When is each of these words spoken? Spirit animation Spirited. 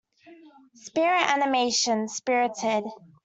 Spirit 0.73 1.29
animation 1.29 2.07
Spirited. 2.07 2.85